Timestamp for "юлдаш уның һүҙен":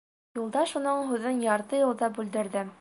0.37-1.45